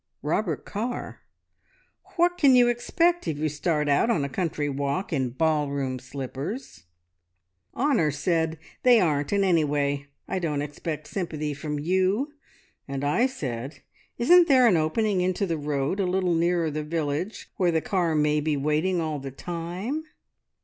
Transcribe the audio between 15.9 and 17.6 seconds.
a little nearer the village